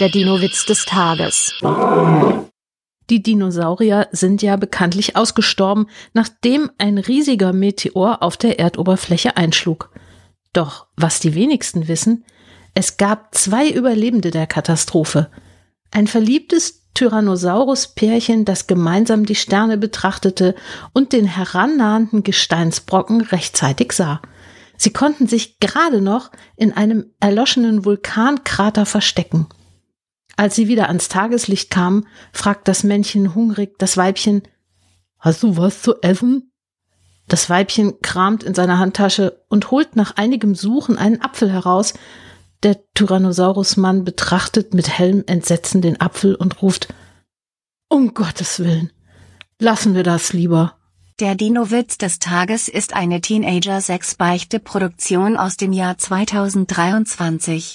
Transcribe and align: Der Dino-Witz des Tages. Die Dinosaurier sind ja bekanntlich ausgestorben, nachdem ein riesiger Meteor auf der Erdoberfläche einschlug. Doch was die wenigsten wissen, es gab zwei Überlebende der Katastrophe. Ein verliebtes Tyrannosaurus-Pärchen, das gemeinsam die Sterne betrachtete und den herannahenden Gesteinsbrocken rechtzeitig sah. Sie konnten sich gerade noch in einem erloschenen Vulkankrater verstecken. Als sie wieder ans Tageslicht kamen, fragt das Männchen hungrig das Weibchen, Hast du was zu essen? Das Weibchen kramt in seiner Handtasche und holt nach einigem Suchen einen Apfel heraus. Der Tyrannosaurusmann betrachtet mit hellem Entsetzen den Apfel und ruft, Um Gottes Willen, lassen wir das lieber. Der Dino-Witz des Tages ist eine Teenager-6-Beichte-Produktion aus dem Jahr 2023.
Der 0.00 0.08
Dino-Witz 0.08 0.66
des 0.66 0.86
Tages. 0.86 1.54
Die 3.10 3.22
Dinosaurier 3.22 4.08
sind 4.10 4.42
ja 4.42 4.56
bekanntlich 4.56 5.14
ausgestorben, 5.14 5.86
nachdem 6.14 6.68
ein 6.78 6.98
riesiger 6.98 7.52
Meteor 7.52 8.20
auf 8.20 8.36
der 8.36 8.58
Erdoberfläche 8.58 9.36
einschlug. 9.36 9.90
Doch 10.52 10.88
was 10.96 11.20
die 11.20 11.36
wenigsten 11.36 11.86
wissen, 11.86 12.24
es 12.74 12.96
gab 12.96 13.36
zwei 13.36 13.70
Überlebende 13.70 14.32
der 14.32 14.48
Katastrophe. 14.48 15.30
Ein 15.92 16.08
verliebtes 16.08 16.90
Tyrannosaurus-Pärchen, 16.94 18.44
das 18.44 18.66
gemeinsam 18.66 19.24
die 19.26 19.36
Sterne 19.36 19.78
betrachtete 19.78 20.56
und 20.92 21.12
den 21.12 21.26
herannahenden 21.26 22.24
Gesteinsbrocken 22.24 23.20
rechtzeitig 23.20 23.92
sah. 23.92 24.20
Sie 24.76 24.92
konnten 24.92 25.28
sich 25.28 25.60
gerade 25.60 26.00
noch 26.00 26.32
in 26.56 26.72
einem 26.72 27.12
erloschenen 27.20 27.84
Vulkankrater 27.84 28.86
verstecken. 28.86 29.46
Als 30.36 30.54
sie 30.54 30.68
wieder 30.68 30.88
ans 30.88 31.08
Tageslicht 31.08 31.70
kamen, 31.70 32.06
fragt 32.32 32.68
das 32.68 32.84
Männchen 32.84 33.34
hungrig 33.34 33.78
das 33.78 33.96
Weibchen, 33.96 34.42
Hast 35.24 35.42
du 35.42 35.56
was 35.56 35.80
zu 35.80 36.02
essen? 36.02 36.52
Das 37.28 37.48
Weibchen 37.48 38.02
kramt 38.02 38.42
in 38.42 38.52
seiner 38.52 38.78
Handtasche 38.78 39.42
und 39.48 39.70
holt 39.70 39.96
nach 39.96 40.16
einigem 40.16 40.54
Suchen 40.54 40.98
einen 40.98 41.22
Apfel 41.22 41.50
heraus. 41.50 41.94
Der 42.62 42.76
Tyrannosaurusmann 42.92 44.04
betrachtet 44.04 44.74
mit 44.74 44.90
hellem 44.90 45.24
Entsetzen 45.26 45.80
den 45.80 45.98
Apfel 45.98 46.34
und 46.34 46.60
ruft, 46.60 46.92
Um 47.88 48.12
Gottes 48.12 48.60
Willen, 48.60 48.92
lassen 49.58 49.94
wir 49.94 50.02
das 50.02 50.34
lieber. 50.34 50.74
Der 51.20 51.36
Dino-Witz 51.36 51.96
des 51.96 52.18
Tages 52.18 52.68
ist 52.68 52.92
eine 52.92 53.22
Teenager-6-Beichte-Produktion 53.22 55.38
aus 55.38 55.56
dem 55.56 55.72
Jahr 55.72 55.96
2023. 55.96 57.72